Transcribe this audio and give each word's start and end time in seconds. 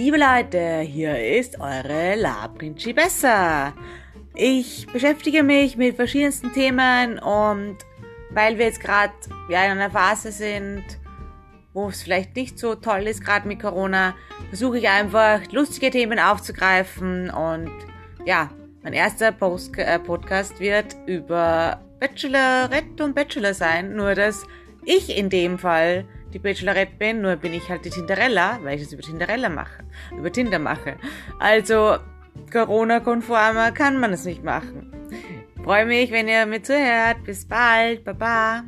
Liebe 0.00 0.16
Leute, 0.16 0.78
hier 0.82 1.18
ist 1.18 1.58
eure 1.58 2.14
La 2.14 2.46
Principessa. 2.46 3.74
Ich 4.32 4.86
beschäftige 4.92 5.42
mich 5.42 5.76
mit 5.76 5.96
verschiedensten 5.96 6.52
Themen 6.52 7.18
und 7.18 7.78
weil 8.30 8.58
wir 8.58 8.66
jetzt 8.66 8.78
gerade 8.78 9.12
ja, 9.50 9.64
in 9.64 9.72
einer 9.72 9.90
Phase 9.90 10.30
sind, 10.30 10.84
wo 11.72 11.88
es 11.88 12.04
vielleicht 12.04 12.36
nicht 12.36 12.60
so 12.60 12.76
toll 12.76 13.08
ist, 13.08 13.24
gerade 13.24 13.48
mit 13.48 13.60
Corona, 13.60 14.14
versuche 14.50 14.78
ich 14.78 14.88
einfach 14.88 15.40
lustige 15.50 15.90
Themen 15.90 16.20
aufzugreifen 16.20 17.30
und 17.30 17.72
ja, 18.24 18.50
mein 18.84 18.92
erster 18.92 19.32
Post 19.32 19.76
äh, 19.78 19.98
Podcast 19.98 20.60
wird 20.60 20.94
über 21.06 21.80
Bachelorette 21.98 23.02
und 23.02 23.16
Bachelor 23.16 23.52
sein, 23.52 23.96
nur 23.96 24.14
dass 24.14 24.46
ich 24.84 25.18
in 25.18 25.28
dem 25.28 25.58
Fall 25.58 26.04
die 26.32 26.38
Bachelorette 26.38 26.92
bin, 26.98 27.22
nur 27.22 27.36
bin 27.36 27.52
ich 27.54 27.68
halt 27.68 27.84
die 27.84 27.90
Tinderella, 27.90 28.58
weil 28.62 28.76
ich 28.76 28.82
es 28.82 28.92
über 28.92 29.02
Tinderella 29.02 29.48
mache, 29.48 29.84
über 30.16 30.30
Tinder 30.30 30.58
mache. 30.58 30.96
Also 31.38 31.96
Corona-konformer 32.52 33.72
kann 33.72 33.98
man 33.98 34.12
es 34.12 34.24
nicht 34.24 34.44
machen. 34.44 34.92
Freue 35.64 35.86
mich, 35.86 36.10
wenn 36.10 36.28
ihr 36.28 36.46
mir 36.46 36.62
zuhört. 36.62 37.24
Bis 37.24 37.46
bald. 37.46 38.04
Baba. 38.04 38.64